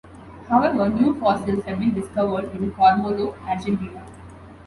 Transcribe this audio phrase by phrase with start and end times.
[0.49, 4.03] However, new fossils have been discovered in Cormollo, Argentina.